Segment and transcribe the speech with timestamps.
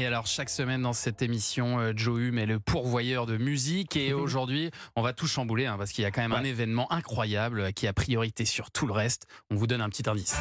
[0.00, 3.96] Et alors chaque semaine dans cette émission, euh, Joe Hume est le pourvoyeur de musique
[3.96, 4.20] et Mhm.
[4.20, 7.60] aujourd'hui on va tout chambouler hein, parce qu'il y a quand même un événement incroyable
[7.60, 9.26] euh, qui a priorité sur tout le reste.
[9.50, 10.36] On vous donne un petit indice.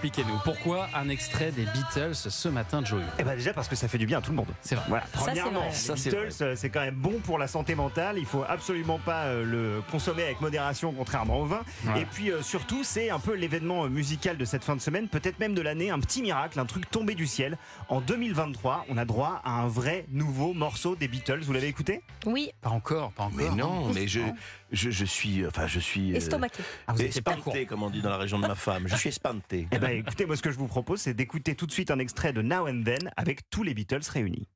[0.00, 3.74] Expliquez-nous pourquoi un extrait des Beatles ce matin, Joe Hume Eh ben déjà parce que
[3.76, 4.46] ça fait du bien à tout le monde.
[4.60, 4.84] C'est vrai.
[4.88, 5.04] Voilà.
[5.10, 5.68] c'est Premièrement, vrai.
[5.70, 8.18] les Ça, c'est Beatles, c'est quand même bon pour la santé mentale.
[8.18, 11.62] Il faut absolument pas euh, le consommer avec modération, contrairement au vin.
[11.86, 12.02] Ouais.
[12.02, 15.08] Et puis euh, surtout, c'est un peu l'événement euh, musical de cette fin de semaine,
[15.08, 17.56] peut-être même de l'année, un petit miracle, un truc tombé du ciel.
[17.88, 21.40] En 2023, on a droit à un vrai nouveau morceau des Beatles.
[21.40, 22.02] Vous l'avez écouté?
[22.26, 23.34] Oui, Pas encore, pas encore.
[23.38, 24.20] Mais non, mais je,
[24.72, 26.12] je, je suis, enfin, je suis.
[26.12, 26.62] euh, estomaqué.
[26.86, 28.84] Ah, vous pas espanté, comme on dit dans la région de ma femme.
[28.88, 29.68] Je suis espanté.
[29.72, 31.98] Eh ben écoutez, moi ce que je vous propose, c'est d'écouter tout de suite un
[31.98, 34.48] extrait de Now and Then avec tous les Beatles réunis.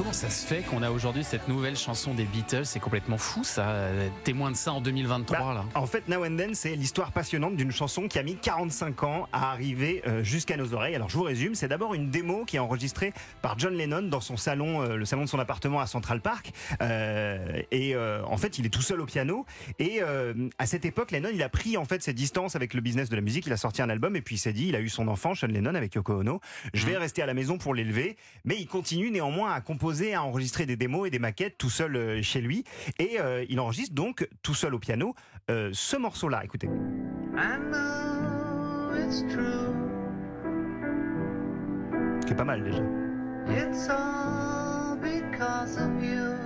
[0.00, 2.64] Comment, ça se fait qu'on a aujourd'hui cette nouvelle chanson des Beatles?
[2.64, 3.90] C'est complètement fou ça.
[4.24, 5.64] Témoin de ça en 2023 Bah, là.
[5.74, 9.28] En fait, Now and Then, c'est l'histoire passionnante d'une chanson qui a mis 45 ans
[9.30, 10.94] à arriver euh, jusqu'à nos oreilles.
[10.94, 13.12] Alors, je vous résume, c'est d'abord une démo qui est enregistrée
[13.42, 16.50] par John Lennon dans son salon, euh, le salon de son appartement à Central Park.
[16.80, 19.44] Euh, et euh, en fait, il est tout seul au piano.
[19.78, 22.80] Et euh, à cette époque, Lennon, il a pris en fait ses distances avec le
[22.80, 23.44] business de la musique.
[23.44, 25.34] Il a sorti un album et puis il s'est dit, il a eu son enfant,
[25.34, 26.40] Sean Lennon, avec Yoko Ono.
[26.72, 28.16] Je vais rester à la maison pour l'élever.
[28.46, 31.96] Mais il continue néanmoins à composer, à enregistrer des démos et des maquettes tout seul
[31.96, 32.64] euh, chez lui.
[32.98, 35.14] Et euh, il enregistre donc tout seul au piano
[35.50, 36.44] euh, ce morceau-là.
[36.44, 36.68] Écoutez.
[37.36, 39.74] I know it's true.
[42.26, 42.82] qui est pas mal déjà.
[43.48, 46.36] It's all because of you.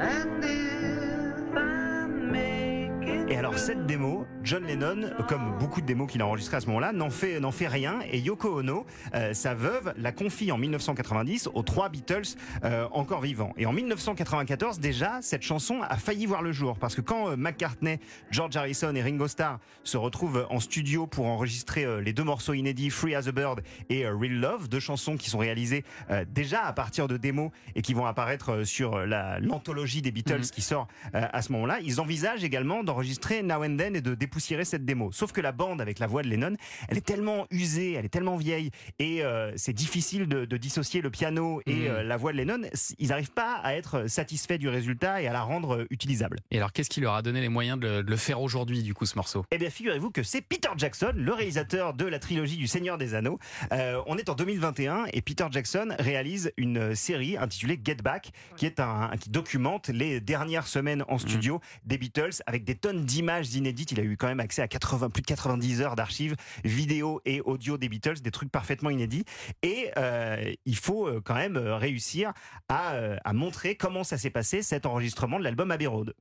[0.00, 6.10] And if I make it Et alors cette démo, John Lennon, comme beaucoup de démos
[6.10, 7.98] qu'il a enregistrées à ce moment-là, n'en fait n'en fait rien.
[8.10, 12.22] Et Yoko Ono, euh, sa veuve, la confie en 1990 aux trois Beatles
[12.64, 13.52] euh, encore vivants.
[13.58, 17.36] Et en 1994 déjà, cette chanson a failli voir le jour parce que quand euh,
[17.36, 17.98] McCartney,
[18.30, 22.88] George Harrison et Ringo Starr se retrouvent en studio pour enregistrer les deux morceaux inédits
[22.88, 23.60] Free as a Bird
[23.90, 25.84] et Real Love, deux chansons qui sont réalisées
[26.28, 30.50] déjà à partir de démos et qui vont apparaître sur la l'anthologie des Beatles Mhm.
[30.50, 34.64] qui sort à ce moment-là, ils envisagent également d'enregistrer Now and Then et de dépoussiérer
[34.64, 35.10] cette démo.
[35.10, 36.54] Sauf que la bande avec la voix de Lennon,
[36.88, 41.00] elle est tellement usée, elle est tellement vieille et euh, c'est difficile de, de dissocier
[41.00, 41.86] le piano et Mhm.
[41.88, 42.60] euh, la voix de Lennon.
[42.98, 46.38] Ils n'arrivent pas à être satisfaits du résultat et à la rendre euh, utilisable.
[46.52, 48.82] Et alors qu'est-ce qui leur a donné les moyens de le, de le faire aujourd'hui
[48.84, 49.44] du coup ce morceau?
[49.50, 53.14] Eh bien, figurez-vous que c'est Peter Jackson, le réalisateur de la trilogie du Seigneur des
[53.14, 53.38] Anneaux.
[53.72, 58.66] Euh, on est en 2021 et Peter Jackson réalise une série intitulée Get Back, qui
[58.66, 63.52] est un qui documente les dernières semaines en studio des Beatles avec des tonnes d'images
[63.54, 63.92] inédites.
[63.92, 67.40] Il a eu quand même accès à 80 plus de 90 heures d'archives vidéo et
[67.40, 69.24] audio des Beatles, des trucs parfaitement inédits.
[69.62, 72.32] Et euh, il faut euh, quand même euh, réussir
[72.68, 72.94] à,
[73.24, 76.14] à montrer comment ça s'est passé cet enregistrement de l'album Abbey Road.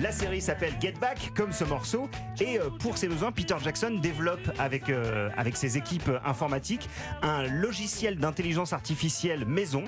[0.00, 2.08] La série s'appelle Get Back, comme ce morceau.
[2.40, 6.88] Et pour ses besoins, Peter Jackson développe avec, euh, avec ses équipes informatiques
[7.20, 9.84] un logiciel d'intelligence artificielle maison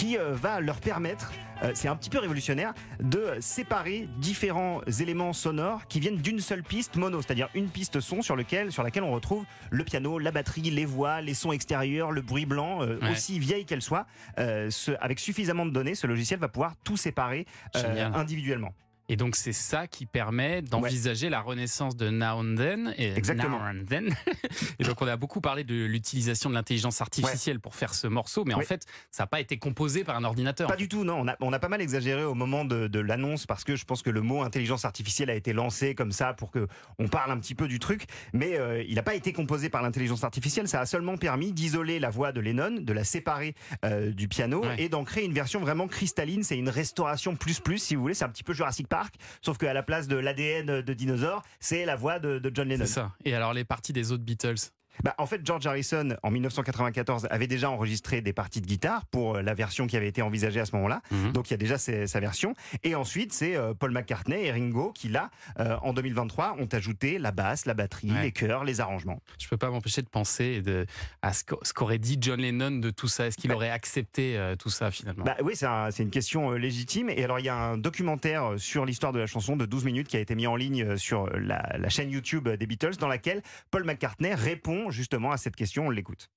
[0.00, 1.30] qui euh, va leur permettre,
[1.62, 6.62] euh, c'est un petit peu révolutionnaire, de séparer différents éléments sonores qui viennent d'une seule
[6.62, 10.30] piste mono, c'est-à-dire une piste son sur, lequel, sur laquelle on retrouve le piano, la
[10.30, 13.10] batterie, les voix, les sons extérieurs, le bruit blanc, euh, Ouais.
[13.12, 14.06] aussi vieille qu'elle soit.
[14.38, 17.44] ce- avec suffisamment de données, ce logiciel va pouvoir tout séparer
[17.74, 18.72] individuellement.
[19.10, 22.94] Et donc c'est ça qui permet d'envisager la renaissance de Now and Then.
[22.96, 23.58] Et Exactement.
[23.58, 24.14] Now and Then.
[24.78, 28.44] et donc on a beaucoup parlé de l'utilisation de l'intelligence artificielle pour faire ce morceau,
[28.44, 30.68] mais en fait ça n'a pas été composé par un ordinateur.
[30.68, 31.20] Pas du tout, non.
[31.20, 33.84] On a, on a pas mal exagéré au moment de, de l'annonce parce que je
[33.84, 36.68] pense que le mot intelligence artificielle a été lancé comme ça pour que
[37.00, 39.82] on parle un petit peu du truc, mais euh, il n'a pas été composé par
[39.82, 40.68] l'intelligence artificielle.
[40.68, 44.62] Ça a seulement permis d'isoler la voix de Lennon, de la séparer euh, du piano
[44.78, 46.44] et d'en créer une version vraiment cristalline.
[46.44, 48.14] C'est une restauration plus plus, si vous voulez.
[48.14, 48.99] C'est un petit peu Jurassic Park,
[49.42, 52.84] sauf qu'à la place de l'ADN de dinosaure, c'est la voix de, de John Lennon.
[52.86, 53.12] C'est ça.
[53.24, 54.70] Et alors les parties des autres Beatles?
[55.04, 59.36] Bah, en fait, George Harrison, en 1994, avait déjà enregistré des parties de guitare pour
[59.36, 61.02] euh, la version qui avait été envisagée à ce moment-là.
[61.10, 61.32] Mhm.
[61.32, 62.54] Donc il y a déjà ses- sa version.
[62.84, 67.18] Et ensuite, c'est euh, Paul McCartney et Ringo qui, là, euh, en 2023, ont ajouté
[67.18, 68.22] la basse, la batterie, Ouais.
[68.22, 69.20] les chœurs, les arrangements.
[69.38, 70.86] Je peux pas m'empêcher de penser de,
[71.22, 73.26] à ce qu'au- ce qu'aurait dit John Lennon de tout ça.
[73.26, 75.24] Est-ce qu'il Bah- aurait accepté euh, tout ça finalement?
[75.24, 77.10] Bah oui, c'est un- c'est une question légitime.
[77.10, 80.08] Et alors, il y a un documentaire sur l'histoire de la chanson de 12 minutes
[80.08, 83.42] qui a été mis en ligne sur la, la chaîne YouTube des Beatles, dans laquelle
[83.70, 85.86] Paul McCartney répond justement à cette question.
[85.86, 86.28] On l'écoute.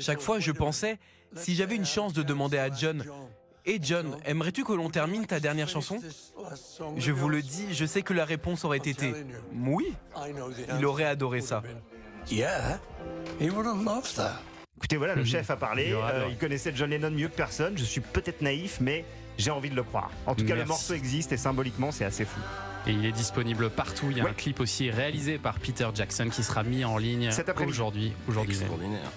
[0.00, 0.98] Chaque fois, je pensais,
[1.36, 3.04] si j'avais une chance de demander à John,
[3.64, 6.00] Et John, aimerais-tu que l'on termine ta dernière chanson
[6.96, 9.12] Je vous le dis, je sais que la réponse aurait été
[9.54, 9.94] oui.
[10.78, 11.62] Il aurait adoré ça.
[14.76, 15.88] Écoutez, voilà, le chef a parlé.
[15.88, 16.32] Il euh, adoré.
[16.32, 17.78] il connaissait John Lennon mieux que personne.
[17.78, 19.04] Je suis peut-être naïf, mais
[19.38, 20.10] j'ai envie de le croire.
[20.26, 20.68] En tout cas, le Merci.
[20.68, 22.40] morceau existe et symboliquement, c'est assez fou.
[22.86, 24.06] Et il est disponible partout.
[24.10, 24.30] Il y a Ouais.
[24.30, 27.72] un clip aussi réalisé par Peter Jackson qui sera mis en ligne Cet après-midi.
[27.76, 28.12] aujourd'hui.
[28.28, 28.58] Aujourd'hui.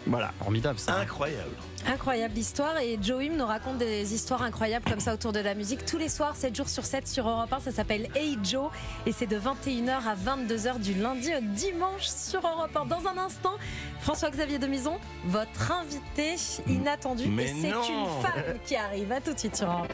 [0.06, 0.31] Voilà.
[0.39, 0.95] formidable ça.
[1.00, 1.50] Incroyable.
[1.88, 5.85] Incroyable histoire et Joey nous raconte des histoires incroyables comme ça autour de la musique
[5.85, 7.59] tous les soirs, 7 jours sur 7 sur Europe 1.
[7.59, 8.69] Ça s'appelle Hey Joe
[9.06, 12.85] et c'est de 21h à 22h du lundi au dimanche sur Europe 1.
[12.85, 13.53] Dans un instant,
[14.01, 16.35] François-Xavier Demison, votre invité
[16.68, 17.27] inattendu.
[17.27, 17.81] Mais et c'est non.
[17.83, 19.11] une femme qui arrive.
[19.11, 19.94] À tout de suite sur Europe 1.